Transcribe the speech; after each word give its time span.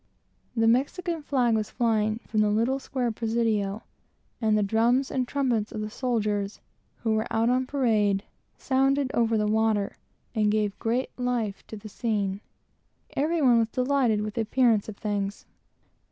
The 0.55 0.67
Mexican 0.67 1.21
flag 1.21 1.53
was 1.53 1.69
flying 1.69 2.21
from 2.25 2.41
the 2.41 2.49
little 2.49 2.79
square 2.79 3.11
Presidio, 3.11 3.83
and 4.41 4.57
the 4.57 4.63
drums 4.63 5.11
and 5.11 5.27
trumpets 5.27 5.71
of 5.71 5.81
the 5.81 5.91
soldiers, 5.91 6.59
who 7.03 7.11
were 7.13 7.27
out 7.29 7.51
on 7.51 7.67
parade, 7.67 8.23
sounded 8.57 9.11
over 9.13 9.37
the 9.37 9.45
water, 9.45 9.97
and 10.33 10.51
gave 10.51 10.79
great 10.79 11.11
life 11.19 11.63
to 11.67 11.77
the 11.77 11.87
scene. 11.87 12.41
Every 13.15 13.43
one 13.43 13.59
was 13.59 13.69
delighted 13.69 14.21
with 14.21 14.33
the 14.33 14.41
appearance 14.41 14.89
of 14.89 14.97
things. 14.97 15.45